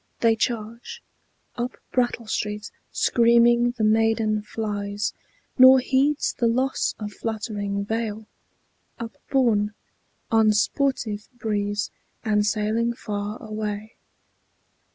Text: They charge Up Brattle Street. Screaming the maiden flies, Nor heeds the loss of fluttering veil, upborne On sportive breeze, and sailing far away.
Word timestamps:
They 0.21 0.35
charge 0.35 1.03
Up 1.57 1.77
Brattle 1.91 2.25
Street. 2.25 2.71
Screaming 2.91 3.75
the 3.77 3.83
maiden 3.83 4.41
flies, 4.41 5.13
Nor 5.59 5.77
heeds 5.79 6.33
the 6.33 6.47
loss 6.47 6.95
of 6.97 7.13
fluttering 7.13 7.85
veil, 7.85 8.25
upborne 8.97 9.75
On 10.31 10.53
sportive 10.53 11.29
breeze, 11.37 11.91
and 12.25 12.43
sailing 12.43 12.93
far 12.95 13.37
away. 13.43 13.93